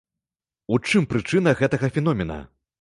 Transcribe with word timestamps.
У 0.77 0.79
чым 0.87 1.07
прычына 1.13 1.55
гэтага 1.63 1.93
феномена? 1.99 2.43